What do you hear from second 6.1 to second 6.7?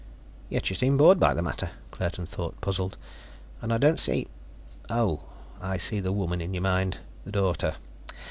woman in your